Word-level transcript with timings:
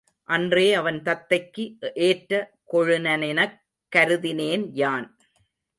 அன்றே 0.29 0.73
அவன் 0.73 1.01
தத்தைக்கு 1.01 1.65
ஏற்ற 1.93 2.33
கொழுநனெனக் 2.73 3.57
கருதினேன் 3.95 4.69
யான். 4.73 5.07